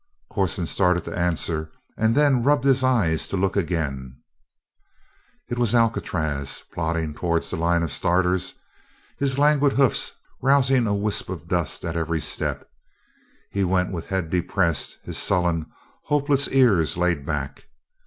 Corson 0.31 0.65
started 0.65 1.05
to 1.05 1.15
answer 1.15 1.69
and 1.95 2.15
then 2.15 2.41
rubbed 2.41 2.63
his 2.63 2.83
eyes 2.83 3.27
to 3.27 3.37
look 3.37 3.55
again. 3.55 4.19
It 5.47 5.59
was 5.59 5.75
Alcatraz 5.75 6.63
plodding 6.73 7.13
towards 7.13 7.51
the 7.51 7.55
line 7.57 7.83
of 7.83 7.91
starters, 7.91 8.55
his 9.19 9.37
languid 9.37 9.73
hoofs 9.73 10.13
rousing 10.41 10.87
a 10.87 10.95
wisp 10.95 11.29
of 11.29 11.47
dust 11.47 11.85
at 11.85 11.95
every 11.95 12.19
step. 12.19 12.67
He 13.51 13.63
went 13.63 13.91
with 13.91 14.07
head 14.07 14.31
depressed, 14.31 14.97
his 15.03 15.19
sullen; 15.19 15.67
hopeless 16.05 16.47
ears 16.47 16.97
laid 16.97 17.23
back. 17.23 17.65